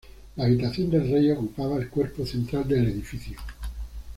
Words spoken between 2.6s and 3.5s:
del edificio.